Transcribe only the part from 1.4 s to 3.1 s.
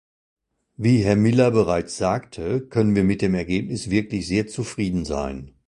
bereits sagte, können wir